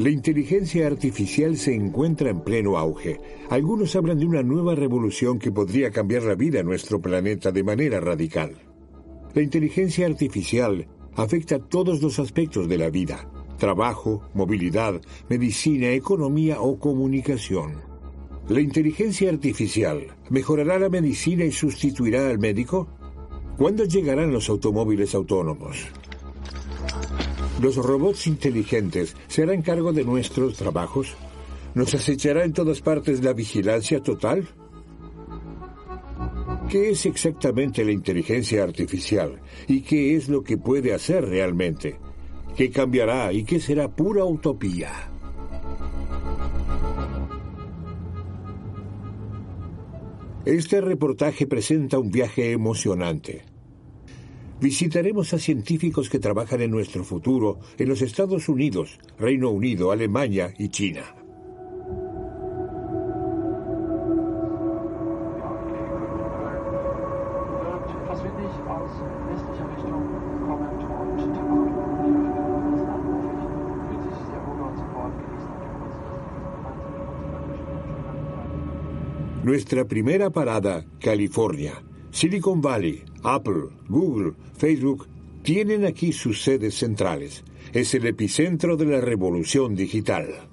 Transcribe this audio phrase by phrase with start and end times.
[0.00, 3.20] La inteligencia artificial se encuentra en pleno auge.
[3.50, 7.62] Algunos hablan de una nueva revolución que podría cambiar la vida en nuestro planeta de
[7.62, 8.56] manera radical.
[9.34, 16.78] La inteligencia artificial afecta todos los aspectos de la vida, trabajo, movilidad, medicina, economía o
[16.78, 17.74] comunicación.
[18.48, 22.88] ¿La inteligencia artificial mejorará la medicina y sustituirá al médico?
[23.58, 25.90] ¿Cuándo llegarán los automóviles autónomos?
[27.60, 31.14] ¿Los robots inteligentes se harán cargo de nuestros trabajos?
[31.74, 34.48] ¿Nos acechará en todas partes la vigilancia total?
[36.70, 41.98] ¿Qué es exactamente la inteligencia artificial y qué es lo que puede hacer realmente?
[42.56, 44.92] ¿Qué cambiará y qué será pura utopía?
[50.46, 53.49] Este reportaje presenta un viaje emocionante
[54.60, 60.54] visitaremos a científicos que trabajan en nuestro futuro en los Estados Unidos, Reino Unido, Alemania
[60.58, 61.14] y China.
[79.42, 81.82] Nuestra primera parada, California.
[82.10, 85.06] Silicon Valley, Apple, Google, Facebook
[85.42, 87.44] tienen aquí sus sedes centrales.
[87.72, 90.48] Es el epicentro de la revolución digital.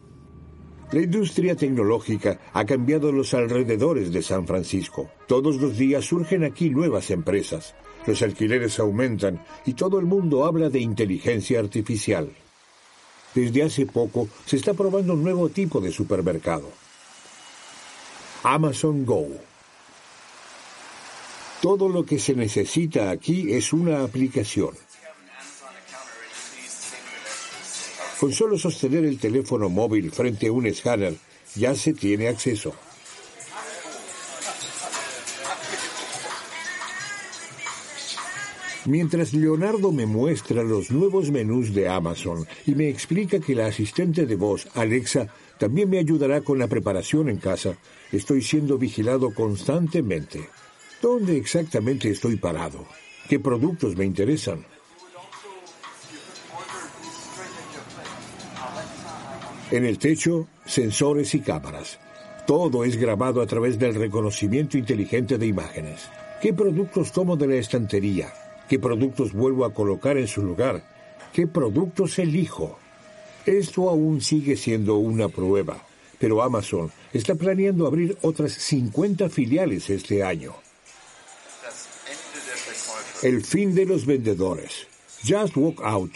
[0.92, 5.10] La industria tecnológica ha cambiado los alrededores de San Francisco.
[5.28, 7.76] Todos los días surgen aquí nuevas empresas.
[8.06, 12.30] Los alquileres aumentan y todo el mundo habla de inteligencia artificial.
[13.36, 16.70] Desde hace poco se está probando un nuevo tipo de supermercado.
[18.44, 19.28] Amazon Go.
[21.62, 24.72] Todo lo que se necesita aquí es una aplicación.
[28.20, 31.16] Con solo sostener el teléfono móvil frente a un escáner,
[31.56, 32.74] ya se tiene acceso.
[38.86, 44.26] Mientras Leonardo me muestra los nuevos menús de Amazon y me explica que la asistente
[44.26, 47.78] de voz, Alexa, también me ayudará con la preparación en casa,
[48.12, 50.48] estoy siendo vigilado constantemente.
[51.02, 52.86] ¿Dónde exactamente estoy parado?
[53.30, 54.66] ¿Qué productos me interesan?
[59.70, 62.00] En el techo, sensores y cámaras.
[62.48, 66.10] Todo es grabado a través del reconocimiento inteligente de imágenes.
[66.42, 68.34] ¿Qué productos tomo de la estantería?
[68.68, 70.84] ¿Qué productos vuelvo a colocar en su lugar?
[71.32, 72.80] ¿Qué productos elijo?
[73.46, 75.78] Esto aún sigue siendo una prueba,
[76.18, 80.54] pero Amazon está planeando abrir otras 50 filiales este año.
[83.24, 84.86] El fin de los vendedores.
[85.28, 86.12] Just walk out.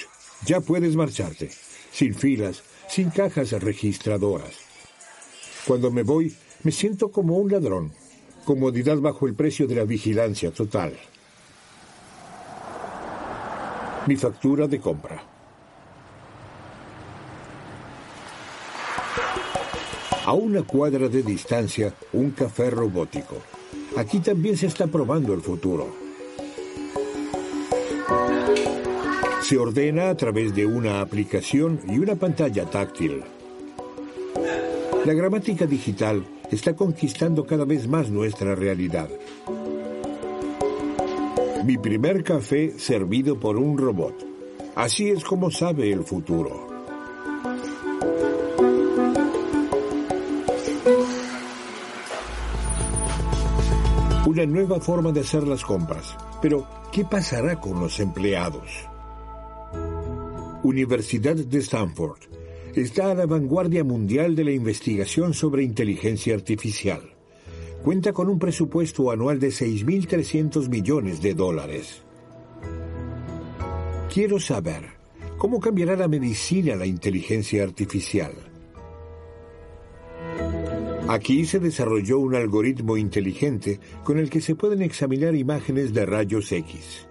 [0.45, 1.50] Ya puedes marcharte.
[1.91, 4.53] Sin filas, sin cajas registradoras.
[5.66, 7.91] Cuando me voy, me siento como un ladrón.
[8.45, 10.94] Comodidad bajo el precio de la vigilancia total.
[14.06, 15.23] Mi factura de compra.
[20.23, 23.38] A una cuadra de distancia, un café robótico.
[23.97, 26.00] Aquí también se está probando el futuro.
[29.51, 33.22] Se ordena a través de una aplicación y una pantalla táctil.
[35.03, 39.09] La gramática digital está conquistando cada vez más nuestra realidad.
[41.66, 44.25] Mi primer café servido por un robot.
[44.75, 46.69] Así es como sabe el futuro.
[54.28, 56.16] Una nueva forma de hacer las compras.
[56.41, 58.91] Pero, ¿qué pasará con los empleados?
[60.64, 62.20] Universidad de Stanford
[62.76, 67.02] está a la vanguardia mundial de la investigación sobre inteligencia artificial.
[67.84, 72.04] Cuenta con un presupuesto anual de 6.300 millones de dólares.
[74.14, 74.84] Quiero saber,
[75.40, 78.34] ¿cómo cambiará la medicina la inteligencia artificial?
[81.07, 86.52] Aquí se desarrolló un algoritmo inteligente con el que se pueden examinar imágenes de rayos
[86.52, 87.07] X.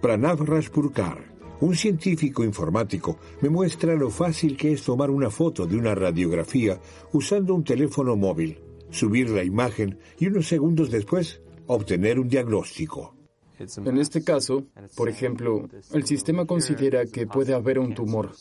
[0.00, 5.76] Pranav Rajpurkar, un científico informático me muestra lo fácil que es tomar una foto de
[5.76, 6.80] una radiografía
[7.12, 8.58] usando un teléfono móvil,
[8.90, 13.14] subir la imagen y unos segundos después obtener un diagnóstico.
[13.58, 14.66] En este caso,
[14.96, 18.32] por ejemplo, el sistema considera que puede haber un tumor.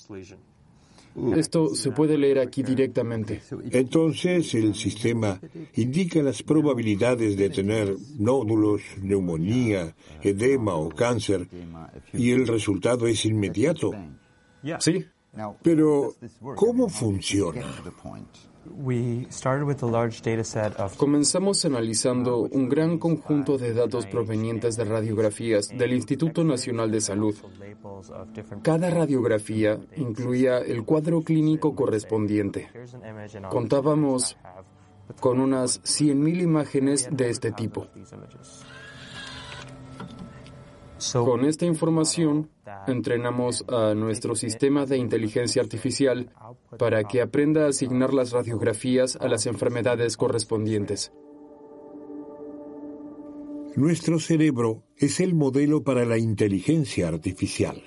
[1.35, 3.41] Esto se puede leer aquí directamente.
[3.71, 5.39] Entonces el sistema
[5.75, 11.47] indica las probabilidades de tener nódulos, neumonía, edema o cáncer
[12.13, 13.91] y el resultado es inmediato.
[14.79, 15.05] Sí.
[15.61, 16.15] Pero,
[16.55, 17.65] ¿cómo funciona?
[20.97, 27.35] Comenzamos analizando un gran conjunto de datos provenientes de radiografías del Instituto Nacional de Salud.
[28.61, 32.69] Cada radiografía incluía el cuadro clínico correspondiente.
[33.49, 34.37] Contábamos
[35.19, 37.87] con unas 100.000 imágenes de este tipo.
[41.13, 42.49] Con esta información,
[42.87, 46.31] entrenamos a nuestro sistema de inteligencia artificial
[46.79, 51.11] para que aprenda a asignar las radiografías a las enfermedades correspondientes.
[53.75, 57.83] Nuestro cerebro es el modelo para la inteligencia artificial.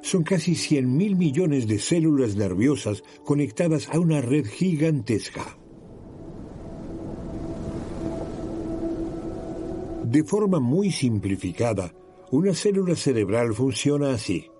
[0.00, 5.58] Son casi 100.000 millones de células nerviosas conectadas a una red gigantesca.
[10.04, 11.92] De forma muy simplificada,
[12.30, 14.50] una célula cerebral funciona así.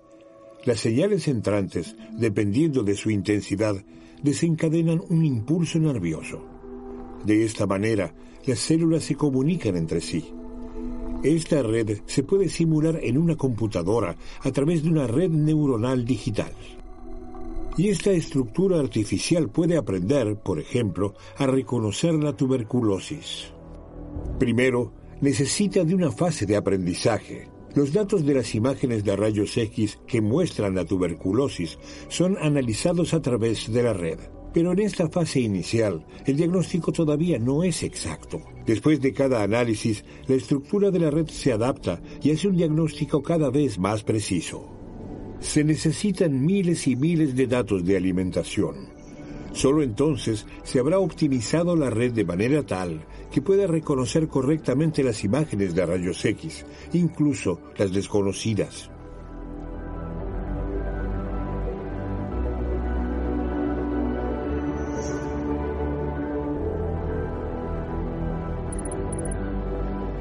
[0.65, 3.75] Las señales entrantes, dependiendo de su intensidad,
[4.23, 6.43] desencadenan un impulso nervioso.
[7.23, 8.13] De esta manera,
[8.45, 10.33] las células se comunican entre sí.
[11.23, 16.53] Esta red se puede simular en una computadora a través de una red neuronal digital.
[17.77, 23.53] Y esta estructura artificial puede aprender, por ejemplo, a reconocer la tuberculosis.
[24.37, 27.48] Primero, necesita de una fase de aprendizaje.
[27.75, 31.77] Los datos de las imágenes de rayos X que muestran la tuberculosis
[32.07, 34.19] son analizados a través de la red.
[34.53, 38.41] Pero en esta fase inicial, el diagnóstico todavía no es exacto.
[38.65, 43.21] Después de cada análisis, la estructura de la red se adapta y hace un diagnóstico
[43.21, 44.67] cada vez más preciso.
[45.39, 48.98] Se necesitan miles y miles de datos de alimentación.
[49.51, 55.23] Solo entonces se habrá optimizado la red de manera tal que pueda reconocer correctamente las
[55.23, 58.89] imágenes de rayos X, incluso las desconocidas.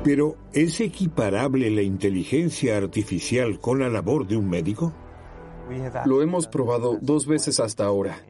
[0.05, 4.95] Pero, ¿es equiparable la inteligencia artificial con la labor de un médico?
[6.07, 8.28] Lo hemos probado dos veces hasta ahora.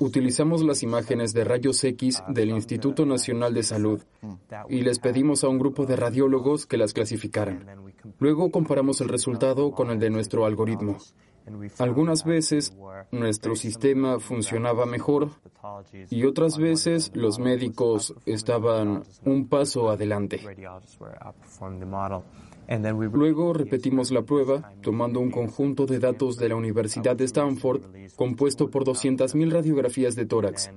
[0.00, 4.02] Utilizamos las imágenes de rayos X del Instituto Nacional de Salud
[4.68, 7.66] y les pedimos a un grupo de radiólogos que las clasificaran.
[8.18, 10.98] Luego comparamos el resultado con el de nuestro algoritmo.
[11.78, 12.76] Algunas veces
[13.10, 15.30] nuestro sistema funcionaba mejor
[16.10, 20.40] y otras veces los médicos estaban un paso adelante.
[22.68, 27.82] Luego repetimos la prueba tomando un conjunto de datos de la Universidad de Stanford
[28.16, 30.70] compuesto por 200.000 radiografías de tórax.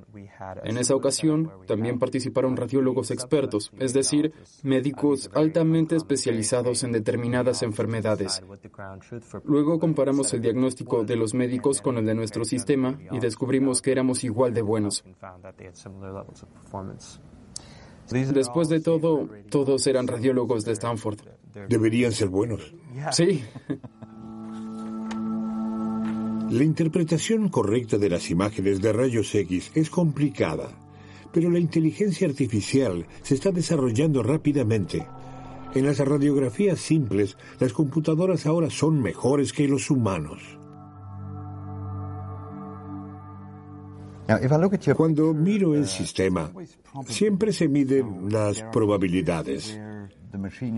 [0.64, 4.34] En esa ocasión también participaron radiólogos expertos, es decir,
[4.64, 8.44] médicos altamente especializados en determinadas enfermedades.
[9.44, 13.92] Luego comparamos el diagnóstico de los médicos con el de nuestro sistema y descubrimos que
[13.92, 15.04] éramos igual de buenos.
[18.10, 21.20] Después de todo, todos eran radiólogos de Stanford.
[21.70, 22.74] Deberían ser buenos.
[23.12, 23.44] Sí.
[26.50, 30.70] La interpretación correcta de las imágenes de rayos X es complicada,
[31.34, 35.06] pero la inteligencia artificial se está desarrollando rápidamente.
[35.74, 40.42] En las radiografías simples, las computadoras ahora son mejores que los humanos.
[44.96, 46.52] Cuando miro el sistema,
[47.08, 49.80] siempre se miden las probabilidades,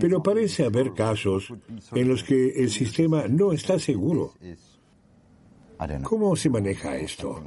[0.00, 1.52] pero parece haber casos
[1.92, 4.34] en los que el sistema no está seguro.
[6.02, 7.42] ¿Cómo se maneja esto?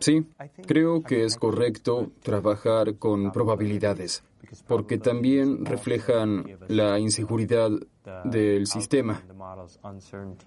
[0.00, 0.26] Sí,
[0.66, 4.24] creo que es correcto trabajar con probabilidades,
[4.66, 7.70] porque también reflejan la inseguridad
[8.24, 9.22] del sistema.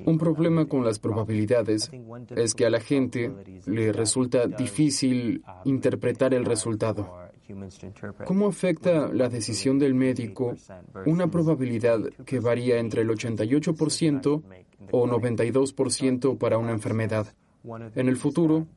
[0.05, 1.89] Un problema con las probabilidades
[2.35, 3.33] es que a la gente
[3.65, 7.30] le resulta difícil interpretar el resultado.
[8.25, 10.55] ¿Cómo afecta la decisión del médico
[11.05, 14.43] una probabilidad que varía entre el 88%
[14.91, 17.33] o 92% para una enfermedad?
[17.95, 18.67] En el futuro,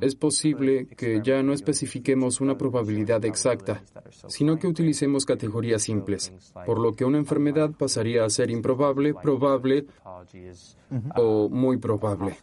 [0.00, 3.82] es posible que ya no especifiquemos una probabilidad exacta,
[4.28, 6.32] sino que utilicemos categorías simples,
[6.66, 9.86] por lo que una enfermedad pasaría a ser improbable, probable
[11.16, 12.36] o muy probable.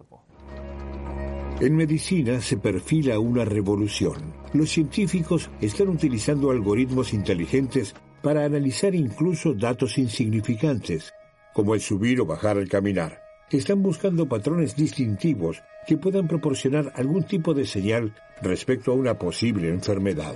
[1.61, 4.40] En medicina se perfila una revolución.
[4.53, 11.13] Los científicos están utilizando algoritmos inteligentes para analizar incluso datos insignificantes,
[11.53, 13.21] como el subir o bajar al caminar.
[13.49, 19.67] están buscando patrones distintivos que puedan proporcionar algún tipo de señal respecto a una posible
[19.67, 20.35] enfermedad.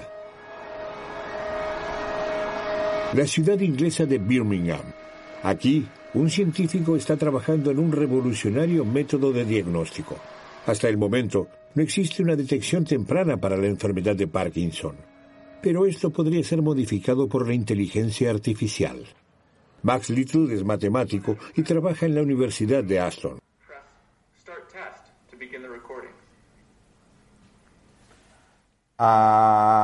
[3.13, 4.83] La ciudad inglesa de Birmingham.
[5.43, 10.17] Aquí, un científico está trabajando en un revolucionario método de diagnóstico.
[10.65, 14.95] Hasta el momento, no existe una detección temprana para la enfermedad de Parkinson.
[15.61, 19.05] Pero esto podría ser modificado por la inteligencia artificial.
[19.83, 23.39] Max Little es matemático y trabaja en la Universidad de Aston.
[28.97, 29.75] Ah.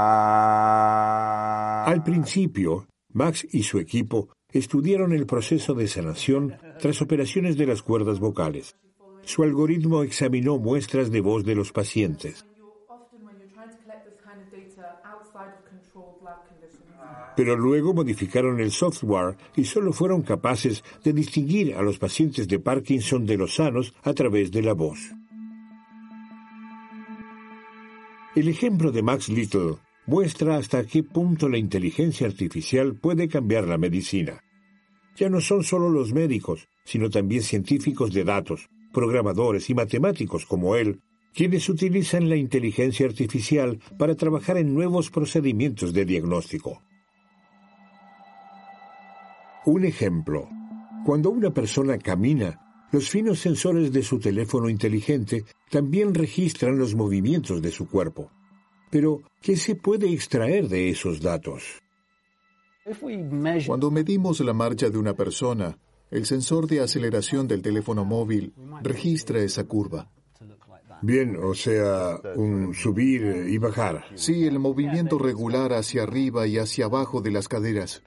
[1.86, 7.82] Al principio, Max y su equipo estudiaron el proceso de sanación tras operaciones de las
[7.84, 8.78] cuerdas vocales.
[9.32, 12.46] Su algoritmo examinó muestras de voz de los pacientes.
[17.38, 22.60] Pero luego modificaron el software y solo fueron capaces de distinguir a los pacientes de
[22.60, 25.00] Parkinson de los sanos a través de la voz.
[28.36, 33.78] El ejemplo de Max Little muestra hasta qué punto la inteligencia artificial puede cambiar la
[33.78, 34.44] medicina.
[35.16, 40.76] Ya no son solo los médicos, sino también científicos de datos, programadores y matemáticos como
[40.76, 41.02] él,
[41.34, 46.82] quienes utilizan la inteligencia artificial para trabajar en nuevos procedimientos de diagnóstico.
[49.66, 50.50] Un ejemplo.
[51.06, 57.62] Cuando una persona camina, los finos sensores de su teléfono inteligente también registran los movimientos
[57.62, 58.32] de su cuerpo.
[58.90, 61.82] Pero, ¿qué se puede extraer de esos datos?
[63.66, 65.78] Cuando medimos la marcha de una persona,
[66.12, 68.54] el sensor de aceleración del teléfono móvil
[68.84, 70.10] registra esa curva.
[71.02, 74.06] Bien, o sea, un subir y bajar.
[74.14, 78.04] Sí, el movimiento regular hacia arriba y hacia abajo de las caderas.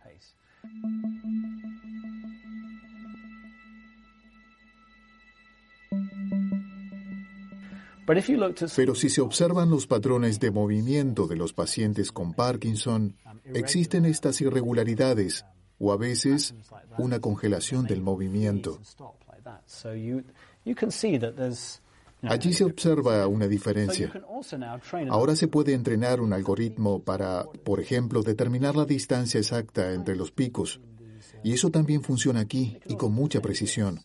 [8.06, 13.16] Pero si se observan los patrones de movimiento de los pacientes con Parkinson,
[13.54, 15.46] existen estas irregularidades
[15.78, 16.54] o a veces
[16.98, 18.78] una congelación del movimiento.
[22.22, 24.12] Allí se observa una diferencia.
[25.10, 30.30] Ahora se puede entrenar un algoritmo para, por ejemplo, determinar la distancia exacta entre los
[30.30, 30.80] picos.
[31.42, 34.00] Y eso también funciona aquí y con mucha precisión.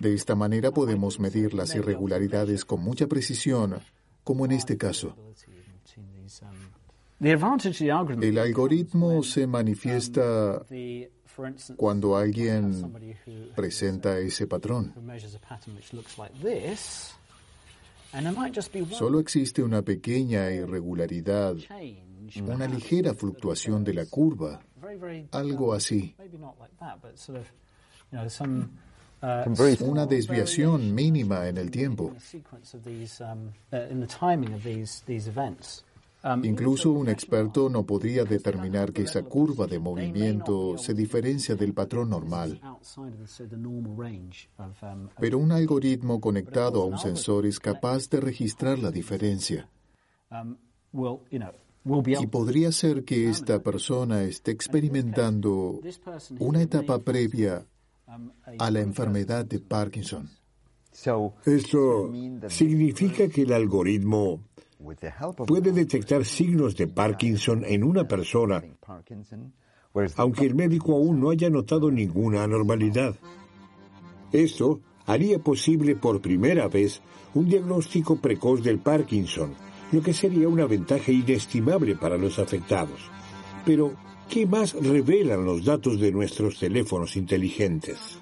[0.00, 3.78] De esta manera podemos medir las irregularidades con mucha precisión,
[4.24, 5.14] como en este caso.
[7.20, 10.64] El algoritmo se manifiesta
[11.76, 12.92] cuando alguien
[13.54, 14.94] presenta ese patrón.
[18.90, 21.56] Solo existe una pequeña irregularidad,
[22.42, 24.60] una ligera fluctuación de la curva,
[25.32, 26.16] algo así.
[29.80, 32.14] Una desviación mínima en el tiempo.
[36.42, 42.10] Incluso un experto no podría determinar que esa curva de movimiento se diferencia del patrón
[42.10, 42.60] normal.
[45.18, 49.70] Pero un algoritmo conectado a un sensor es capaz de registrar la diferencia.
[51.82, 55.80] Y podría ser que esta persona esté experimentando
[56.38, 57.66] una etapa previa
[58.58, 60.28] a la enfermedad de Parkinson.
[61.46, 62.12] Esto
[62.48, 64.42] significa que el algoritmo
[65.46, 68.62] puede detectar signos de Parkinson en una persona,
[70.16, 73.14] aunque el médico aún no haya notado ninguna anormalidad.
[74.32, 77.00] Esto haría posible por primera vez
[77.34, 79.54] un diagnóstico precoz del Parkinson,
[79.92, 83.00] lo que sería una ventaja inestimable para los afectados.
[83.64, 83.94] Pero,
[84.28, 88.20] ¿qué más revelan los datos de nuestros teléfonos inteligentes?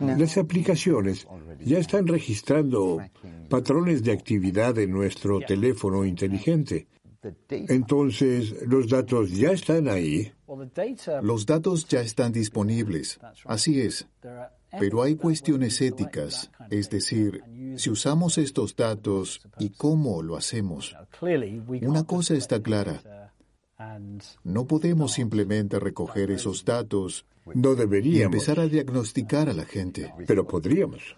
[0.00, 1.26] Las aplicaciones
[1.64, 3.00] ya están registrando
[3.48, 6.86] patrones de actividad en nuestro teléfono inteligente.
[7.48, 10.32] Entonces, ¿los datos ya están ahí?
[11.22, 13.18] Los datos ya están disponibles.
[13.44, 14.06] Así es.
[14.78, 17.42] Pero hay cuestiones éticas, es decir,
[17.76, 20.96] si usamos estos datos y cómo lo hacemos.
[21.82, 23.32] Una cosa está clara.
[24.42, 28.18] No podemos simplemente recoger esos datos no deberíamos.
[28.18, 30.12] Y empezar a diagnosticar a la gente.
[30.26, 31.16] Pero podríamos.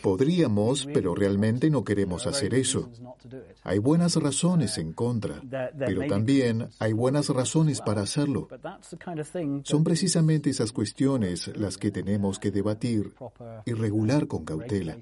[0.00, 2.90] Podríamos, pero realmente no queremos hacer eso.
[3.62, 5.42] Hay buenas razones en contra,
[5.78, 8.48] pero también hay buenas razones para hacerlo.
[9.64, 13.14] Son precisamente esas cuestiones las que tenemos que debatir
[13.64, 14.96] y regular con cautela.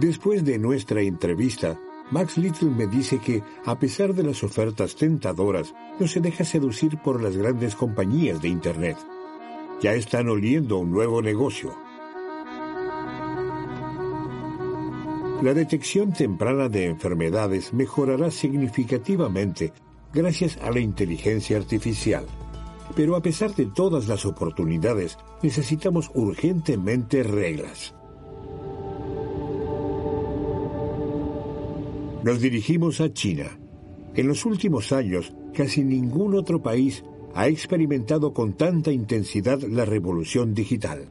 [0.00, 1.78] Después de nuestra entrevista,
[2.12, 6.98] Max Little me dice que, a pesar de las ofertas tentadoras, no se deja seducir
[6.98, 8.98] por las grandes compañías de Internet.
[9.80, 11.74] Ya están oliendo un nuevo negocio.
[15.40, 19.72] La detección temprana de enfermedades mejorará significativamente
[20.12, 22.26] gracias a la inteligencia artificial.
[22.94, 27.94] Pero a pesar de todas las oportunidades, necesitamos urgentemente reglas.
[32.22, 33.58] Nos dirigimos a China.
[34.14, 37.02] En los últimos años, casi ningún otro país
[37.34, 41.08] ha experimentado con tanta intensidad la revolución digital.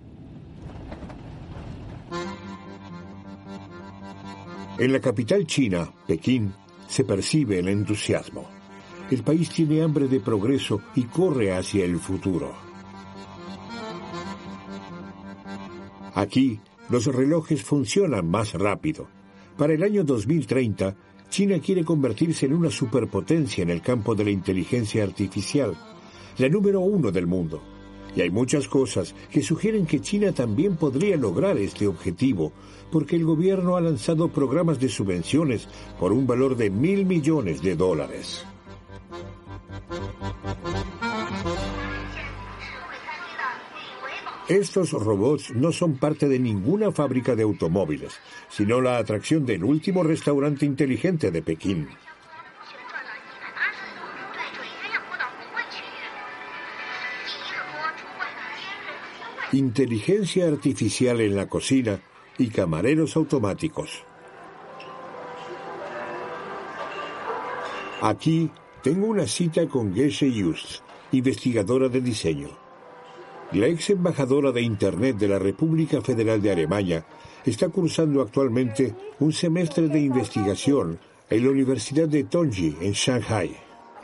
[4.77, 6.53] En la capital china, Pekín,
[6.88, 8.46] se percibe el entusiasmo.
[9.10, 12.53] El país tiene hambre de progreso y corre hacia el futuro.
[16.15, 16.58] Aquí,
[16.89, 19.08] los relojes funcionan más rápido
[19.58, 20.96] para el año 2030,
[21.29, 25.75] China quiere convertirse en una superpotencia en el campo de la inteligencia artificial,
[26.38, 27.62] la número uno del mundo.
[28.15, 32.51] Y hay muchas cosas que sugieren que China también podría lograr este objetivo,
[32.91, 37.75] porque el gobierno ha lanzado programas de subvenciones por un valor de mil millones de
[37.75, 38.46] dólares.
[44.51, 50.03] Estos robots no son parte de ninguna fábrica de automóviles, sino la atracción del último
[50.03, 51.88] restaurante inteligente de Pekín.
[59.53, 62.01] Inteligencia artificial en la cocina
[62.38, 64.03] y camareros automáticos.
[68.01, 68.51] Aquí
[68.84, 70.81] tengo una cita con Geshe Just,
[71.13, 72.61] investigadora de diseño.
[73.53, 77.05] La ex embajadora de Internet de la República Federal de Alemania
[77.46, 80.98] está cursando actualmente un semestre de investigación
[81.29, 83.51] en la Universidad de Tongji, en Shanghai.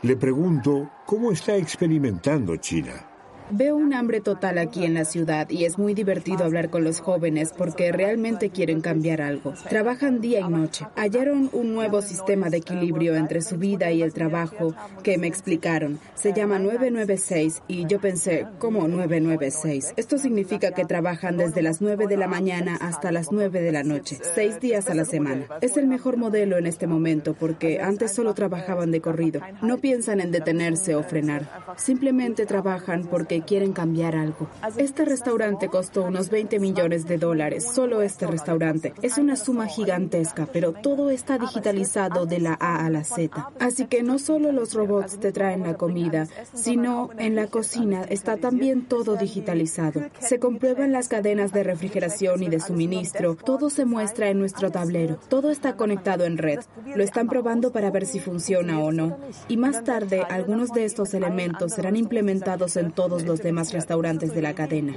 [0.02, 3.17] Le pregunto cómo está experimentando China.
[3.50, 7.00] Veo un hambre total aquí en la ciudad y es muy divertido hablar con los
[7.00, 9.54] jóvenes porque realmente quieren cambiar algo.
[9.68, 10.86] Trabajan día y noche.
[10.96, 15.98] Hallaron un nuevo sistema de equilibrio entre su vida y el trabajo que me explicaron.
[16.14, 19.94] Se llama 996 y yo pensé, ¿cómo 996?
[19.96, 23.82] Esto significa que trabajan desde las 9 de la mañana hasta las 9 de la
[23.82, 25.46] noche, seis días a la semana.
[25.62, 29.40] Es el mejor modelo en este momento porque antes solo trabajaban de corrido.
[29.62, 31.48] No piensan en detenerse o frenar.
[31.76, 34.48] Simplemente trabajan porque quieren cambiar algo.
[34.76, 38.94] Este restaurante costó unos 20 millones de dólares, solo este restaurante.
[39.02, 43.50] Es una suma gigantesca, pero todo está digitalizado de la A a la Z.
[43.58, 48.36] Así que no solo los robots te traen la comida, sino en la cocina está
[48.36, 50.02] también todo digitalizado.
[50.20, 55.18] Se comprueban las cadenas de refrigeración y de suministro, todo se muestra en nuestro tablero,
[55.28, 56.60] todo está conectado en red.
[56.94, 59.18] Lo están probando para ver si funciona o no.
[59.48, 64.42] Y más tarde, algunos de estos elementos serán implementados en todos los demás restaurantes de
[64.42, 64.94] la cadena.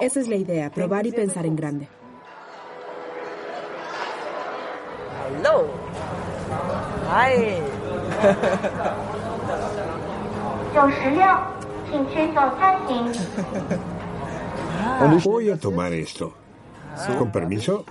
[0.00, 1.88] Esa es la idea, probar y pensar en grande.
[15.24, 16.32] Voy a tomar esto.
[17.18, 17.84] Con permiso.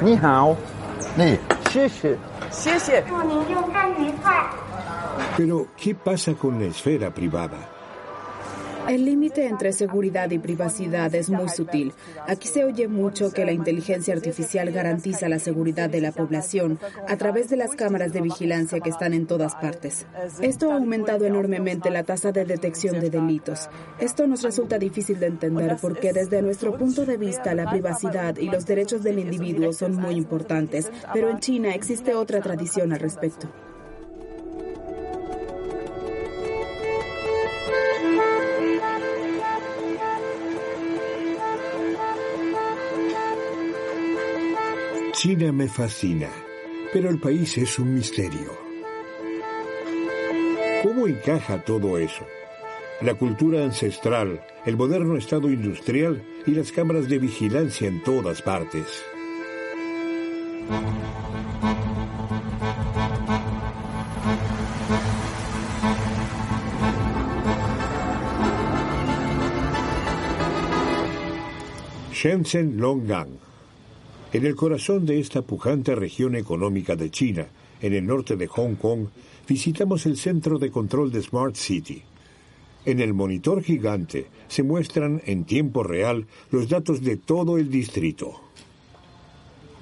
[0.00, 0.56] Ni hao.
[1.16, 1.38] Ni.
[5.36, 7.68] Pero, ¿qué pasa con la esfera privada?
[8.88, 11.92] El límite entre seguridad y privacidad es muy sutil.
[12.26, 17.16] Aquí se oye mucho que la inteligencia artificial garantiza la seguridad de la población a
[17.16, 20.06] través de las cámaras de vigilancia que están en todas partes.
[20.40, 23.68] Esto ha aumentado enormemente la tasa de detección de delitos.
[24.00, 28.46] Esto nos resulta difícil de entender porque desde nuestro punto de vista la privacidad y
[28.50, 33.48] los derechos del individuo son muy importantes, pero en China existe otra tradición al respecto.
[45.22, 46.30] China me fascina,
[46.94, 48.56] pero el país es un misterio.
[50.82, 52.24] ¿Cómo encaja todo eso?
[53.02, 59.02] La cultura ancestral, el moderno estado industrial y las cámaras de vigilancia en todas partes.
[72.10, 73.49] Shenzhen Longgang
[74.32, 77.48] en el corazón de esta pujante región económica de China,
[77.80, 79.06] en el norte de Hong Kong,
[79.48, 82.02] visitamos el centro de control de Smart City.
[82.84, 88.40] En el monitor gigante se muestran en tiempo real los datos de todo el distrito.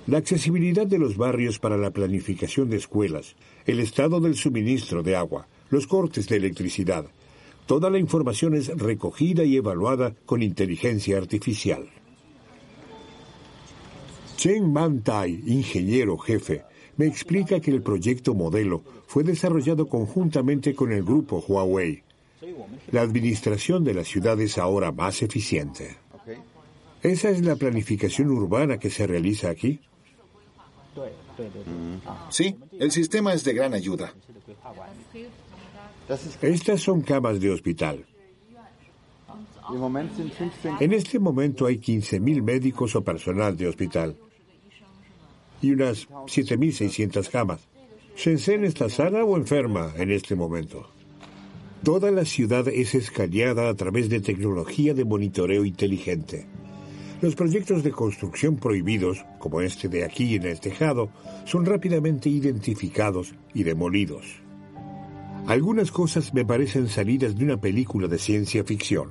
[0.06, 5.14] la accesibilidad de los barrios para la planificación de escuelas, el estado del suministro de
[5.14, 7.04] agua, los cortes de electricidad.
[7.66, 11.90] Toda la información es recogida y evaluada con inteligencia artificial.
[14.38, 16.62] Chen Man-tai, ingeniero jefe,
[16.96, 22.04] me explica que el proyecto modelo fue desarrollado conjuntamente con el grupo Huawei.
[22.92, 25.96] La administración de la ciudad es ahora más eficiente.
[27.02, 29.80] ¿Esa es la planificación urbana que se realiza aquí?
[32.30, 34.14] Sí, el sistema es de gran ayuda.
[36.42, 38.06] Estas son camas de hospital.
[40.78, 44.16] En este momento hay 15.000 médicos o personal de hospital
[45.60, 47.68] y unas 7.600 camas.
[48.16, 50.90] Shenzhen está sana o enferma en este momento.
[51.82, 56.46] Toda la ciudad es escaneada a través de tecnología de monitoreo inteligente.
[57.20, 61.10] Los proyectos de construcción prohibidos, como este de aquí en el tejado,
[61.44, 64.24] son rápidamente identificados y demolidos.
[65.46, 69.10] Algunas cosas me parecen salidas de una película de ciencia ficción.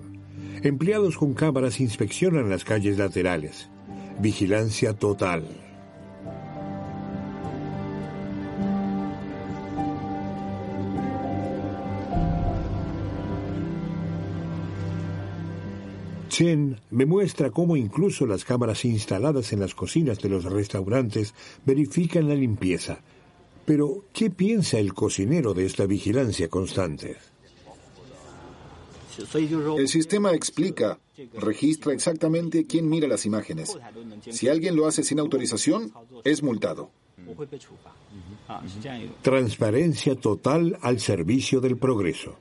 [0.61, 3.69] Empleados con cámaras inspeccionan las calles laterales.
[4.19, 5.66] Vigilancia total.
[16.37, 21.33] Chen me muestra cómo incluso las cámaras instaladas en las cocinas de los restaurantes
[21.65, 22.99] verifican la limpieza.
[23.65, 27.17] Pero, ¿qué piensa el cocinero de esta vigilancia constante?
[29.79, 30.99] El sistema explica,
[31.33, 33.75] registra exactamente quién mira las imágenes.
[34.29, 35.91] Si alguien lo hace sin autorización,
[36.23, 36.91] es multado.
[39.23, 42.35] Transparencia total al servicio del progreso.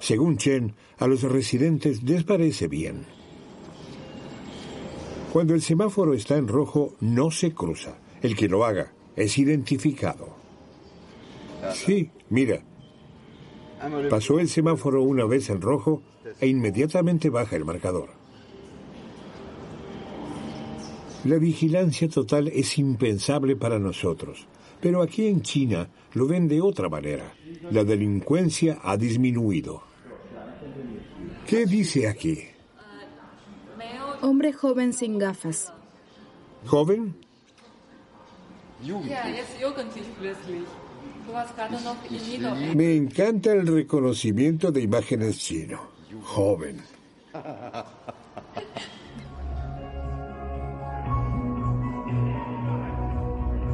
[0.00, 3.16] Según Chen, a los residentes les parece bien.
[5.38, 7.96] Cuando el semáforo está en rojo, no se cruza.
[8.20, 10.34] El que lo haga es identificado.
[11.72, 12.60] Sí, mira.
[14.10, 16.02] Pasó el semáforo una vez en rojo
[16.40, 18.08] e inmediatamente baja el marcador.
[21.22, 24.48] La vigilancia total es impensable para nosotros,
[24.80, 27.32] pero aquí en China lo ven de otra manera.
[27.70, 29.84] La delincuencia ha disminuido.
[31.46, 32.57] ¿Qué dice aquí?
[34.20, 35.72] Hombre joven sin gafas.
[36.66, 37.14] ¿Joven?
[42.74, 45.80] Me encanta el reconocimiento de imágenes chino.
[46.22, 46.80] Joven.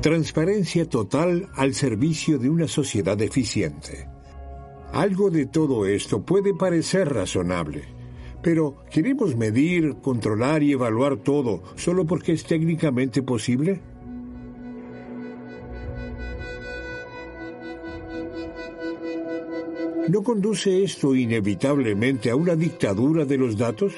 [0.00, 4.06] Transparencia total al servicio de una sociedad eficiente.
[4.92, 7.84] Algo de todo esto puede parecer razonable,
[8.44, 13.80] pero ¿queremos medir, controlar y evaluar todo solo porque es técnicamente posible?
[20.08, 23.94] ¿No conduce esto inevitablemente a una dictadura de los datos?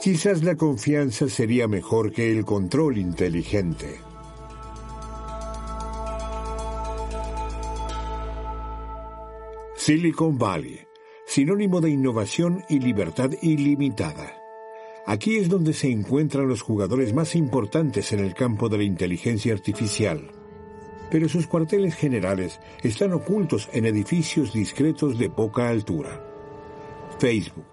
[0.00, 4.09] Quizás la confianza sería mejor que el control inteligente.
[9.90, 10.86] Silicon Valley,
[11.26, 14.40] sinónimo de innovación y libertad ilimitada.
[15.04, 19.52] Aquí es donde se encuentran los jugadores más importantes en el campo de la inteligencia
[19.52, 20.30] artificial.
[21.10, 26.24] Pero sus cuarteles generales están ocultos en edificios discretos de poca altura.
[27.18, 27.66] Facebook.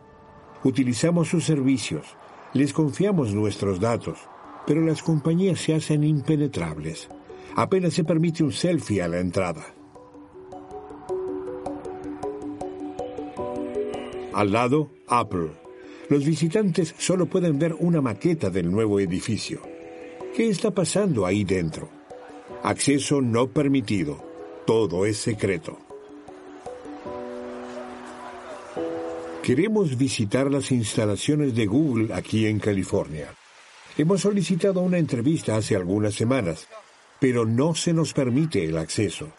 [0.64, 2.18] Utilizamos sus servicios,
[2.52, 4.18] les confiamos nuestros datos,
[4.66, 7.10] pero las compañías se hacen impenetrables.
[7.56, 9.77] Apenas se permite un selfie a la entrada.
[14.38, 15.50] Al lado, Apple.
[16.10, 19.60] Los visitantes solo pueden ver una maqueta del nuevo edificio.
[20.36, 21.90] ¿Qué está pasando ahí dentro?
[22.62, 24.24] Acceso no permitido.
[24.68, 25.80] Todo es secreto.
[29.42, 33.34] Queremos visitar las instalaciones de Google aquí en California.
[33.98, 36.68] Hemos solicitado una entrevista hace algunas semanas,
[37.20, 39.32] pero no se nos permite el acceso,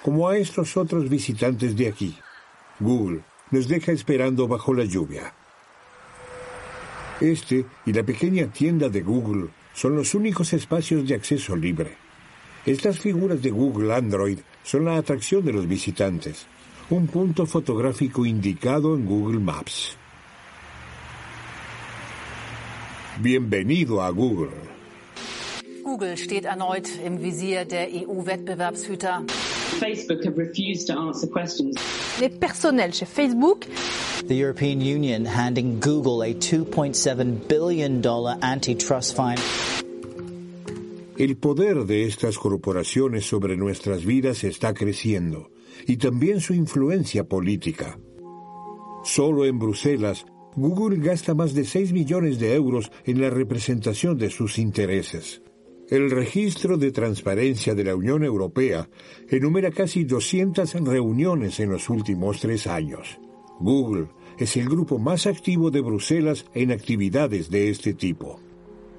[0.00, 2.16] como a estos otros visitantes de aquí.
[2.78, 5.34] Google nos deja esperando bajo la lluvia.
[7.20, 11.96] Este y la pequeña tienda de Google son los únicos espacios de acceso libre.
[12.66, 16.46] Estas figuras de Google Android son la atracción de los visitantes,
[16.90, 19.96] un punto fotográfico indicado en Google Maps.
[23.20, 24.52] Bienvenido a Google.
[25.82, 29.24] Google steht erneut im Visier der EU-Wettbewerbshüter.
[29.80, 31.76] Facebook have refused to answer questions.
[32.20, 33.66] Les personnels chez Facebook.
[34.26, 39.38] The European Union handing Google a 2.7 billion dollar antitrust fine.
[41.16, 45.50] El poder de estas corporaciones sobre nuestras vidas está creciendo
[45.86, 47.98] y también su influencia política.
[49.04, 54.30] Solo en Bruselas, Google gasta más de 6 millones de euros en la representación de
[54.30, 55.42] sus intereses.
[55.90, 58.90] El registro de transparencia de la Unión Europea
[59.30, 63.18] enumera casi 200 reuniones en los últimos tres años.
[63.58, 68.38] Google es el grupo más activo de Bruselas en actividades de este tipo.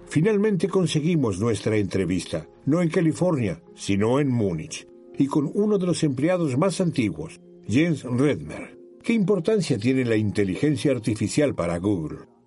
[0.07, 6.03] Finalmente conseguimos nuestra entrevista, no en California, sino en Múnich, y con uno de los
[6.03, 8.79] empleados más antiguos, Jens Redmer.
[9.03, 12.38] ¿Qué importancia tiene la inteligencia artificial para Google?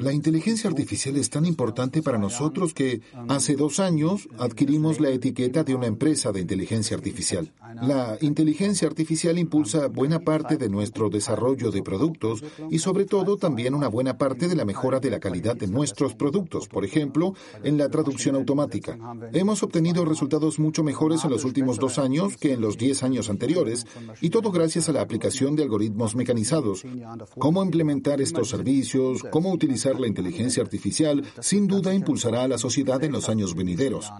[0.00, 5.64] La inteligencia artificial es tan importante para nosotros que hace dos años adquirimos la etiqueta
[5.64, 7.50] de una empresa de inteligencia artificial.
[7.82, 13.74] La inteligencia artificial impulsa buena parte de nuestro desarrollo de productos y sobre todo también
[13.74, 17.78] una buena parte de la mejora de la calidad de nuestros productos, por ejemplo, en
[17.78, 18.98] la traducción automática.
[19.32, 23.30] Hemos obtenido resultados mucho mejores en los últimos dos años que en los diez años
[23.30, 23.86] anteriores
[24.20, 26.84] y todo gracias a la aplicación de algoritmos mecanizados.
[27.38, 33.02] Cómo implementar estos servicios, cómo utilizar la inteligencia artificial sin duda impulsará a la sociedad
[33.04, 34.10] en los años venideros.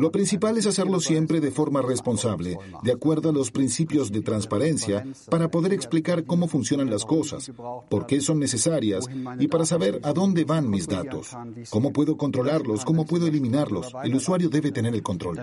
[0.00, 5.04] Lo principal es hacerlo siempre de forma responsable, de acuerdo a los principios de transparencia,
[5.30, 7.52] para poder explicar cómo funcionan las cosas,
[7.90, 9.06] por qué son necesarias
[9.38, 11.36] y para saber a dónde van mis datos,
[11.70, 13.92] cómo puedo controlarlos, cómo puedo eliminarlos.
[14.02, 15.38] El usuario debe tener el control.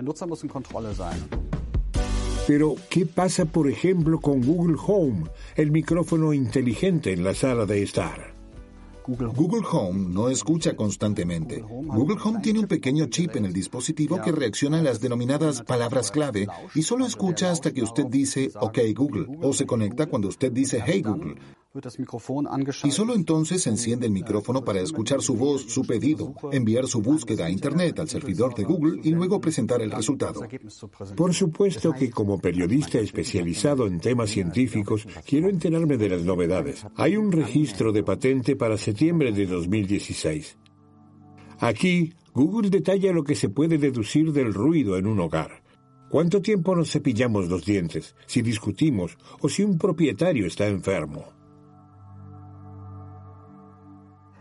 [2.46, 7.82] Pero, ¿qué pasa, por ejemplo, con Google Home, el micrófono inteligente en la sala de
[7.82, 8.29] estar?
[9.06, 11.60] Google Home no escucha constantemente.
[11.60, 16.10] Google Home tiene un pequeño chip en el dispositivo que reacciona a las denominadas palabras
[16.10, 20.52] clave y solo escucha hasta que usted dice OK Google o se conecta cuando usted
[20.52, 21.36] dice Hey Google.
[22.84, 27.46] Y solo entonces enciende el micrófono para escuchar su voz, su pedido, enviar su búsqueda
[27.46, 30.40] a Internet al servidor de Google y luego presentar el resultado.
[31.16, 36.84] Por supuesto que como periodista especializado en temas científicos, quiero enterarme de las novedades.
[36.96, 40.58] Hay un registro de patente para septiembre de 2016.
[41.60, 45.62] Aquí, Google detalla lo que se puede deducir del ruido en un hogar.
[46.08, 48.16] ¿Cuánto tiempo nos cepillamos los dientes?
[48.26, 51.39] Si discutimos o si un propietario está enfermo.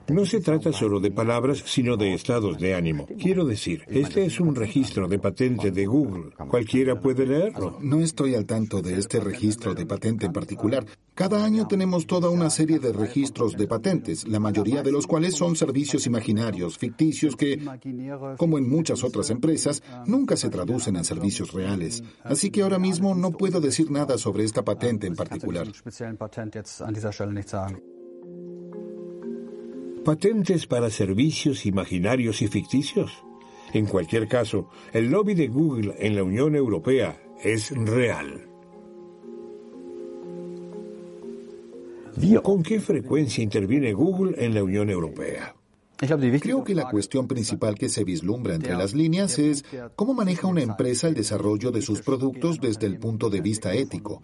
[0.10, 3.08] No se trata solo de palabras, sino de estados de ánimo.
[3.20, 6.32] Quiero decir, este es un registro de patente de Google.
[6.50, 7.78] ¿Cualquiera puede leerlo?
[7.82, 10.84] No estoy al tanto de este registro de patente en particular.
[11.14, 15.36] Cada año tenemos toda una serie de registros de patentes, la mayoría de los cuales
[15.36, 17.60] son servicios imaginarios, ficticios que,
[18.38, 22.04] como en muchas otras empresas, nunca se traducen en servicios reales.
[22.24, 25.68] Así que ahora mismo no puedo decir nada sobre esta patente en particular.
[30.04, 33.24] Patentes para servicios imaginarios y ficticios.
[33.74, 38.46] En cualquier caso, el lobby de Google en la Unión Europea es real.
[42.44, 45.59] ¿Con qué frecuencia interviene Google en la Unión Europea?
[46.00, 49.66] Creo que la cuestión principal que se vislumbra entre las líneas es
[49.98, 54.22] cómo maneja una empresa el desarrollo de sus productos desde el punto de vista ético.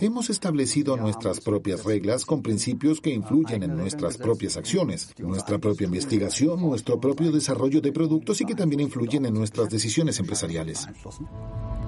[0.00, 5.86] Hemos establecido nuestras propias reglas con principios que influyen en nuestras propias acciones, nuestra propia
[5.86, 10.86] investigación, nuestro propio desarrollo de productos y que también influyen en nuestras decisiones empresariales.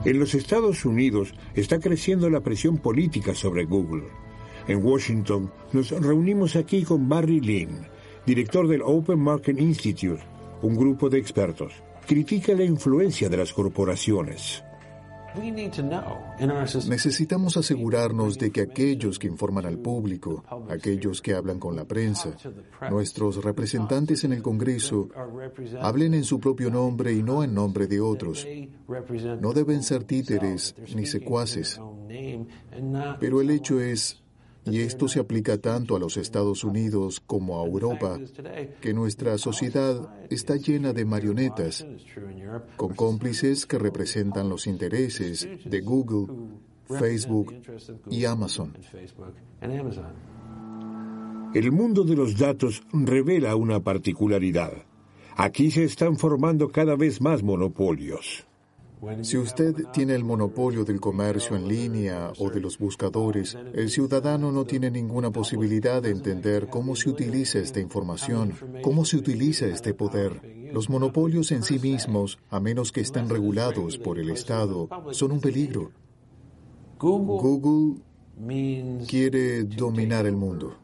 [0.05, 4.09] En los Estados Unidos está creciendo la presión política sobre Google.
[4.67, 7.98] En Washington nos reunimos aquí con Barry Lynn
[8.29, 10.23] director del Open Market Institute,
[10.61, 11.73] un grupo de expertos,
[12.07, 14.63] critica la influencia de las corporaciones.
[16.89, 22.37] Necesitamos asegurarnos de que aquellos que informan al público, aquellos que hablan con la prensa,
[22.91, 25.09] nuestros representantes en el Congreso,
[25.81, 28.47] hablen en su propio nombre y no en nombre de otros.
[29.41, 31.81] No deben ser títeres ni secuaces.
[33.21, 34.23] Pero el hecho es
[34.71, 38.19] y esto se aplica tanto a los Estados Unidos como a Europa,
[38.81, 41.87] que nuestra sociedad está llena de marionetas,
[42.77, 46.27] con cómplices que representan los intereses de Google,
[46.87, 47.55] Facebook
[48.11, 48.75] y Amazon.
[51.55, 54.73] El mundo de los datos revela una particularidad.
[55.37, 58.48] Aquí se están formando cada vez más monopolios.
[59.23, 64.51] Si usted tiene el monopolio del comercio en línea o de los buscadores, el ciudadano
[64.51, 69.95] no tiene ninguna posibilidad de entender cómo se utiliza esta información, cómo se utiliza este
[69.95, 70.41] poder.
[70.73, 75.41] Los monopolios en sí mismos, a menos que estén regulados por el Estado, son un
[75.41, 75.93] peligro.
[76.99, 78.03] Google
[79.07, 80.77] quiere dominar el mundo.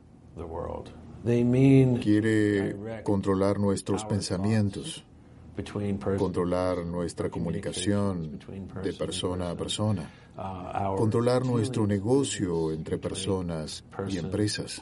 [2.03, 5.05] Quiere controlar nuestros pensamientos,
[6.19, 8.39] controlar nuestra comunicación
[8.83, 10.11] de persona a persona,
[10.97, 14.81] controlar nuestro negocio entre personas y empresas.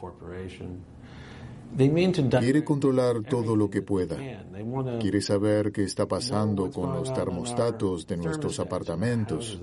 [1.75, 4.17] Quiere controlar todo lo que pueda.
[4.99, 9.59] Quiere saber qué está pasando con los termostatos de nuestros apartamentos.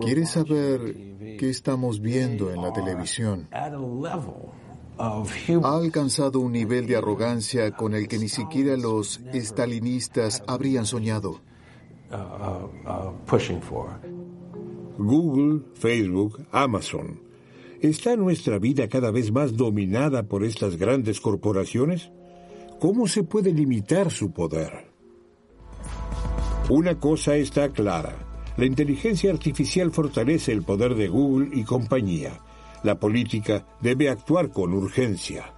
[0.00, 0.94] Quiere saber
[1.38, 3.48] qué estamos viendo en la televisión.
[5.00, 11.40] Ha alcanzado un nivel de arrogancia con el que ni siquiera los estalinistas habrían soñado.
[14.98, 17.30] Google, Facebook, Amazon
[17.80, 22.10] ¿Está nuestra vida cada vez más dominada por estas grandes corporaciones?
[22.78, 24.90] ¿Cómo se puede limitar su poder?
[26.68, 28.52] Una cosa está clara.
[28.58, 32.38] La inteligencia artificial fortalece el poder de Google y compañía.
[32.82, 35.52] La política debe actuar con urgencia.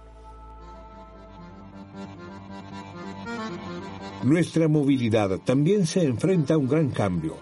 [4.23, 7.37] Nuestra movilidad también se enfrenta a un gran cambio.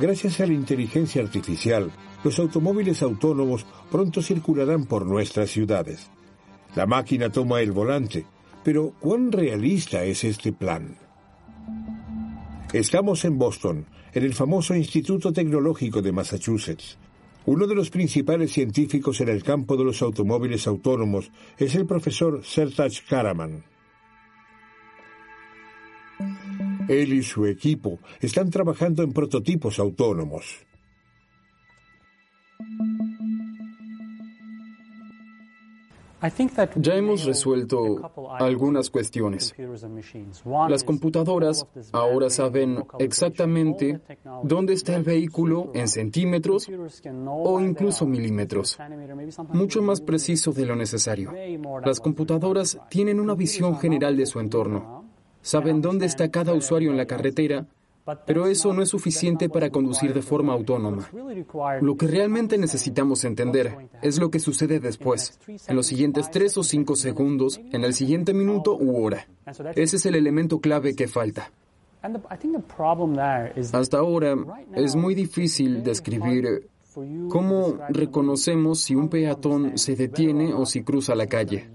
[0.00, 1.90] Gracias a la inteligencia artificial,
[2.24, 6.10] los automóviles autónomos pronto circularán por nuestras ciudades.
[6.74, 8.24] La máquina toma el volante,
[8.64, 10.96] pero ¿cuán realista es este plan?
[12.72, 16.98] Estamos en Boston, en el famoso Instituto Tecnológico de Massachusetts.
[17.44, 22.44] Uno de los principales científicos en el campo de los automóviles autónomos es el profesor
[22.44, 23.64] Sertaj Karaman.
[26.88, 30.64] Él y su equipo están trabajando en prototipos autónomos.
[36.76, 39.54] Ya hemos resuelto algunas cuestiones.
[40.68, 44.00] Las computadoras ahora saben exactamente
[44.44, 46.68] dónde está el vehículo en centímetros
[47.26, 48.78] o incluso milímetros,
[49.48, 51.32] mucho más preciso de lo necesario.
[51.84, 55.04] Las computadoras tienen una visión general de su entorno.
[55.40, 57.66] Saben dónde está cada usuario en la carretera
[58.26, 61.08] pero eso no es suficiente para conducir de forma autónoma.
[61.80, 65.38] Lo que realmente necesitamos entender es lo que sucede después,
[65.68, 69.26] en los siguientes tres o cinco segundos, en el siguiente minuto u hora.
[69.74, 71.50] Ese es el elemento clave que falta.
[73.72, 74.36] Hasta ahora
[74.74, 76.68] es muy difícil describir
[77.28, 81.70] cómo reconocemos si un peatón se detiene o si cruza la calle.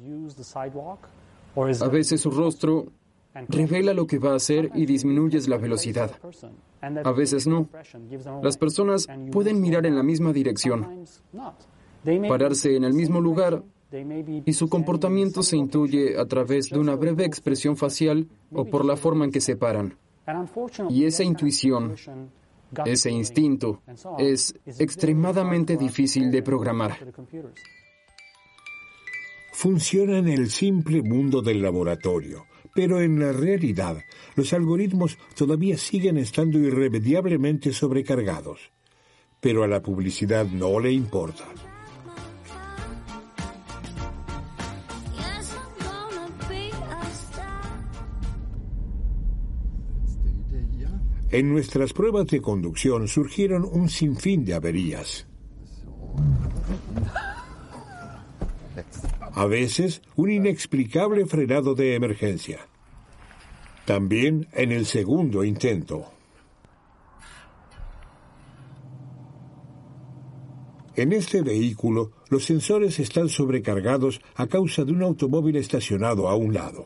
[1.82, 2.88] A veces su rostro
[3.48, 6.12] revela lo que va a hacer y disminuyes la velocidad.
[6.82, 7.70] A veces no.
[8.42, 11.06] Las personas pueden mirar en la misma dirección,
[12.28, 13.64] pararse en el mismo lugar
[14.46, 18.98] y su comportamiento se intuye a través de una breve expresión facial o por la
[18.98, 19.98] forma en que se paran.
[20.90, 21.96] Y esa intuición,
[22.86, 23.82] ese instinto,
[24.18, 26.98] es extremadamente difícil de programar.
[29.54, 32.46] Funciona en el simple mundo del laboratorio
[32.78, 38.72] pero en la realidad, los algoritmos todavía siguen estando irremediablemente sobrecargados.
[39.40, 41.44] Pero a la publicidad no le importa.
[51.32, 55.26] En nuestras pruebas de conducción surgieron un sinfín de averías.
[59.38, 62.68] A veces un inexplicable frenado de emergencia.
[63.86, 66.06] También en el segundo intento.
[70.96, 76.56] En este vehículo, los sensores están sobrecargados a causa de un automóvil estacionado a un
[76.56, 76.86] lado.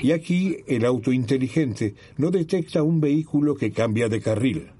[0.00, 4.70] Y aquí el auto inteligente no detecta un vehículo que cambia de carril.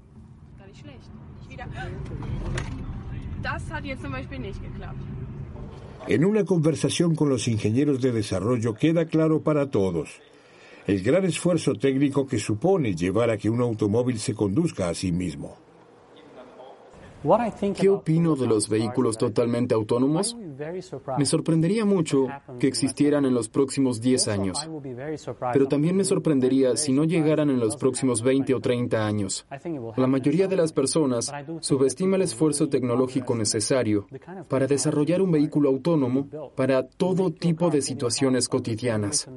[6.07, 10.21] En una conversación con los ingenieros de desarrollo queda claro para todos
[10.87, 15.11] el gran esfuerzo técnico que supone llevar a que un automóvil se conduzca a sí
[15.11, 15.57] mismo.
[17.79, 20.35] ¿Qué opino de los vehículos totalmente autónomos?
[21.17, 22.27] Me sorprendería mucho
[22.59, 24.69] que existieran en los próximos 10 años,
[25.53, 29.45] pero también me sorprendería si no llegaran en los próximos 20 o 30 años.
[29.97, 34.07] La mayoría de las personas subestima el esfuerzo tecnológico necesario
[34.47, 39.29] para desarrollar un vehículo autónomo para todo tipo de situaciones cotidianas.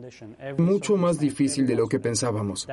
[0.56, 2.66] Mucho más difícil de lo que pensábamos.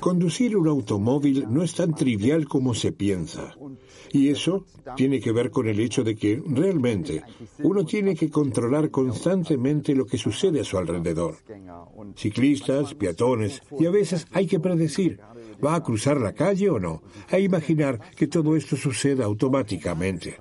[0.00, 3.54] Conducir un automóvil no es tan trivial como se piensa.
[4.10, 4.66] Y eso
[4.96, 7.22] tiene que ver con el hecho de que realmente
[7.60, 11.36] uno tiene que controlar constantemente lo que sucede a su alrededor.
[12.16, 15.18] Ciclistas, peatones, y a veces hay que predecir,
[15.64, 17.02] ¿va a cruzar la calle o no?
[17.30, 20.36] E imaginar que todo esto suceda automáticamente.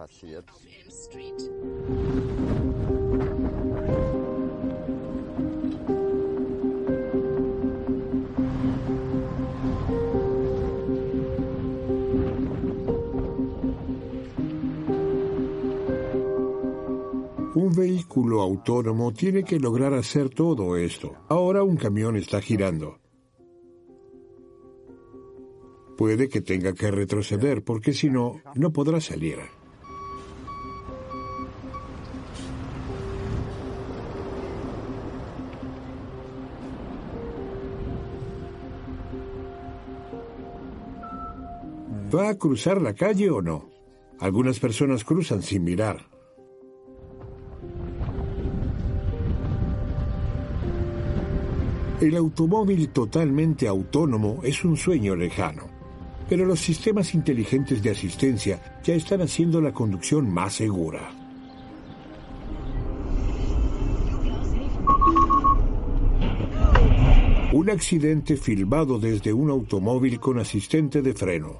[17.61, 21.13] Un vehículo autónomo tiene que lograr hacer todo esto.
[21.29, 22.97] Ahora un camión está girando.
[25.95, 29.37] Puede que tenga que retroceder porque si no, no podrá salir.
[42.11, 43.69] ¿Va a cruzar la calle o no?
[44.17, 46.10] Algunas personas cruzan sin mirar.
[52.01, 55.67] El automóvil totalmente autónomo es un sueño lejano,
[56.27, 61.11] pero los sistemas inteligentes de asistencia ya están haciendo la conducción más segura.
[67.53, 71.59] Un accidente filmado desde un automóvil con asistente de freno.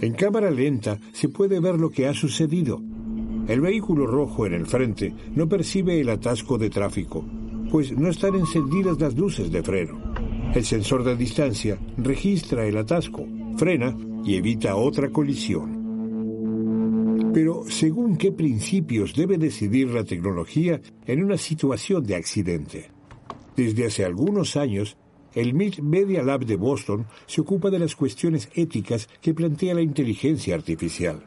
[0.00, 2.82] En cámara lenta se puede ver lo que ha sucedido.
[3.46, 7.24] El vehículo rojo en el frente no percibe el atasco de tráfico
[7.70, 10.00] pues no están encendidas las luces de freno.
[10.54, 13.24] El sensor de distancia registra el atasco,
[13.56, 15.80] frena y evita otra colisión.
[17.32, 22.90] Pero, ¿según qué principios debe decidir la tecnología en una situación de accidente?
[23.56, 24.96] Desde hace algunos años,
[25.34, 29.82] el MIT Media Lab de Boston se ocupa de las cuestiones éticas que plantea la
[29.82, 31.22] inteligencia artificial.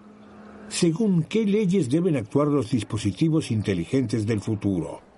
[0.68, 5.13] ¿Según qué leyes deben actuar los dispositivos inteligentes del futuro?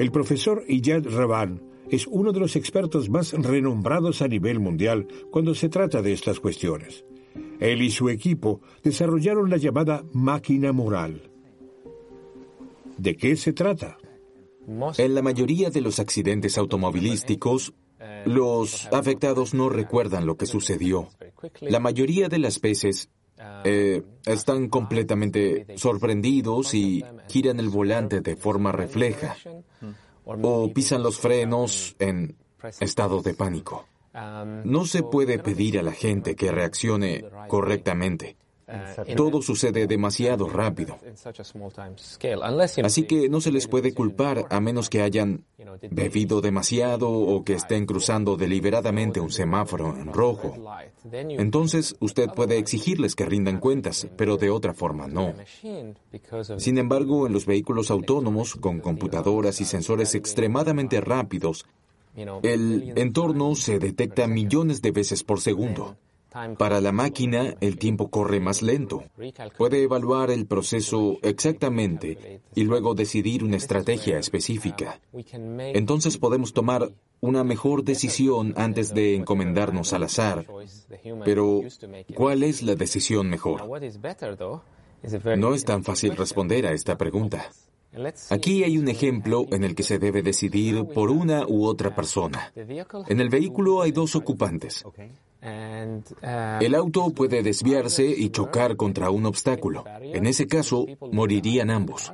[0.00, 5.54] El profesor Iyad Raban es uno de los expertos más renombrados a nivel mundial cuando
[5.54, 7.04] se trata de estas cuestiones.
[7.60, 11.30] Él y su equipo desarrollaron la llamada máquina moral.
[12.98, 13.96] ¿De qué se trata?
[14.98, 17.72] En la mayoría de los accidentes automovilísticos,
[18.24, 21.08] los afectados no recuerdan lo que sucedió.
[21.60, 23.10] La mayoría de las veces
[23.64, 29.36] eh, están completamente sorprendidos y giran el volante de forma refleja
[30.24, 32.36] o pisan los frenos en
[32.80, 33.86] estado de pánico.
[34.64, 38.36] No se puede pedir a la gente que reaccione correctamente.
[39.16, 40.98] Todo sucede demasiado rápido.
[42.82, 45.44] Así que no se les puede culpar a menos que hayan
[45.90, 50.54] bebido demasiado o que estén cruzando deliberadamente un semáforo en rojo.
[51.12, 55.34] Entonces usted puede exigirles que rindan cuentas, pero de otra forma no.
[56.58, 61.66] Sin embargo, en los vehículos autónomos con computadoras y sensores extremadamente rápidos,
[62.42, 65.96] el entorno se detecta millones de veces por segundo.
[66.58, 69.04] Para la máquina, el tiempo corre más lento.
[69.56, 75.00] Puede evaluar el proceso exactamente y luego decidir una estrategia específica.
[75.12, 80.44] Entonces podemos tomar una mejor decisión antes de encomendarnos al azar.
[81.24, 81.62] Pero,
[82.14, 83.62] ¿cuál es la decisión mejor?
[85.38, 87.50] No es tan fácil responder a esta pregunta.
[88.30, 92.52] Aquí hay un ejemplo en el que se debe decidir por una u otra persona.
[92.56, 94.84] En el vehículo hay dos ocupantes.
[95.44, 99.84] El auto puede desviarse y chocar contra un obstáculo.
[100.00, 102.12] En ese caso, morirían ambos.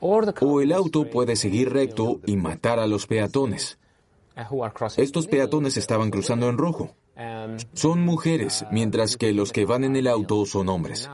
[0.00, 3.78] O el auto puede seguir recto y matar a los peatones.
[4.96, 6.94] Estos peatones estaban cruzando en rojo.
[7.74, 11.08] Son mujeres, mientras que los que van en el auto son hombres.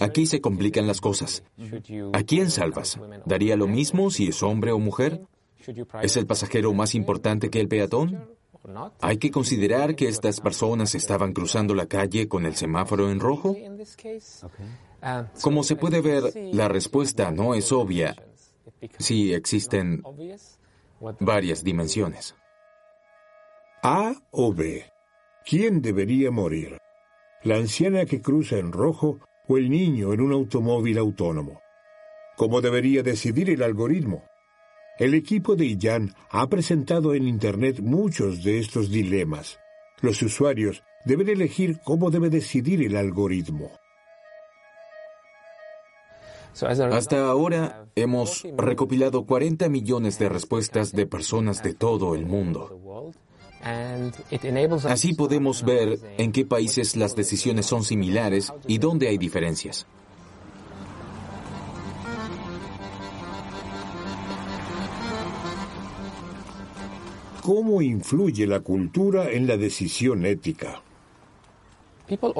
[0.00, 1.44] Aquí se complican las cosas.
[2.14, 2.98] ¿A quién salvas?
[3.26, 5.20] ¿Daría lo mismo si es hombre o mujer?
[6.02, 8.39] ¿Es el pasajero más importante que el peatón?
[9.00, 13.56] Hay que considerar que estas personas estaban cruzando la calle con el semáforo en rojo.
[15.42, 18.16] Como se puede ver, la respuesta no es obvia
[18.98, 20.02] si existen
[21.20, 22.34] varias dimensiones.
[23.82, 24.84] A o B.
[25.44, 26.76] ¿Quién debería morir?
[27.42, 31.62] ¿La anciana que cruza en rojo o el niño en un automóvil autónomo?
[32.36, 34.29] ¿Cómo debería decidir el algoritmo?
[35.00, 39.58] El equipo de Iyan ha presentado en Internet muchos de estos dilemas.
[40.02, 43.70] Los usuarios deben elegir cómo debe decidir el algoritmo.
[46.92, 53.14] Hasta ahora hemos recopilado 40 millones de respuestas de personas de todo el mundo.
[54.84, 59.86] Así podemos ver en qué países las decisiones son similares y dónde hay diferencias.
[67.50, 70.80] ¿Cómo influye la cultura en la decisión ética?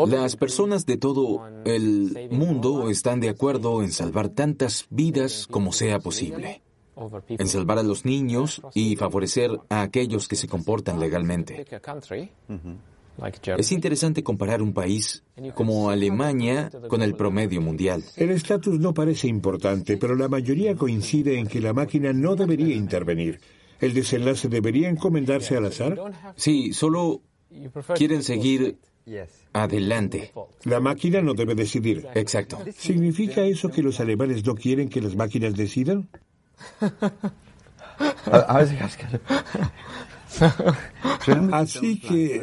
[0.06, 5.98] Las personas de todo el mundo están de acuerdo en salvar tantas vidas como sea
[5.98, 6.62] posible,
[7.28, 11.66] en salvar a los niños y favorecer a aquellos que se comportan legalmente.
[13.58, 15.24] Es interesante comparar un país
[15.56, 18.04] como Alemania con el promedio mundial.
[18.14, 22.76] El estatus no parece importante, pero la mayoría coincide en que la máquina no debería
[22.76, 23.40] intervenir.
[23.80, 25.98] ¿El desenlace debería encomendarse al azar?
[26.36, 27.22] Sí, solo
[27.94, 28.78] quieren seguir
[29.52, 30.32] adelante.
[30.64, 32.06] La máquina no debe decidir.
[32.14, 32.58] Exacto.
[32.76, 36.08] ¿Significa eso que los alemanes no quieren que las máquinas decidan?
[41.52, 42.42] Así que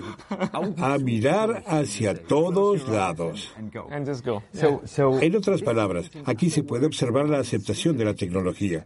[0.77, 3.51] a mirar hacia todos lados.
[5.21, 8.85] En otras palabras, aquí se puede observar la aceptación de la tecnología.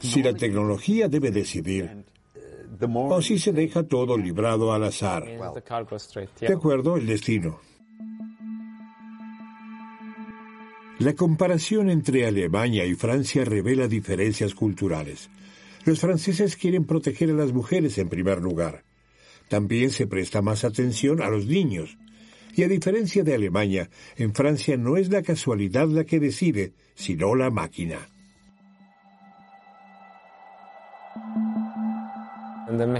[0.00, 2.04] Si la tecnología debe decidir,
[2.80, 5.24] o si se deja todo librado al azar.
[6.40, 7.60] De acuerdo, el destino.
[10.98, 15.28] La comparación entre Alemania y Francia revela diferencias culturales.
[15.84, 18.82] Los franceses quieren proteger a las mujeres en primer lugar.
[19.48, 21.98] También se presta más atención a los niños.
[22.56, 27.34] Y a diferencia de Alemania, en Francia no es la casualidad la que decide, sino
[27.34, 28.08] la máquina.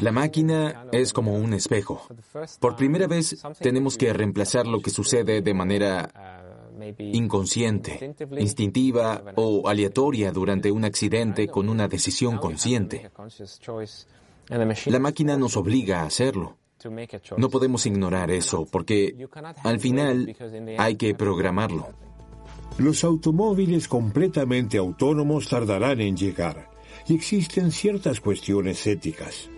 [0.00, 2.06] La máquina es como un espejo.
[2.60, 6.42] Por primera vez tenemos que reemplazar lo que sucede de manera
[6.98, 13.10] inconsciente, instintiva o aleatoria durante un accidente con una decisión consciente.
[14.86, 16.56] La máquina nos obliga a hacerlo.
[17.36, 19.26] No podemos ignorar eso porque
[19.64, 20.36] al final
[20.78, 21.88] hay que programarlo.
[22.78, 26.70] Los automóviles completamente autónomos tardarán en llegar
[27.08, 29.48] y existen ciertas cuestiones éticas.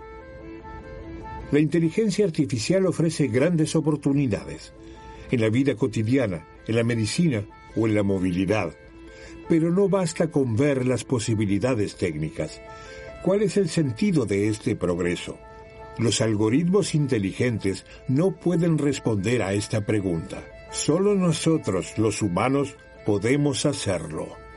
[1.50, 4.72] La inteligencia artificial ofrece grandes oportunidades
[5.30, 7.44] en la vida cotidiana, en la medicina
[7.76, 8.74] o en la movilidad.
[9.48, 12.60] Pero no basta con ver las posibilidades técnicas.
[13.22, 15.38] ¿Cuál es el sentido de este progreso?
[15.98, 20.44] Los algoritmos inteligentes no pueden responder a esta pregunta.
[20.70, 22.76] Solo nosotros, los humanos,
[23.06, 24.47] podemos hacerlo.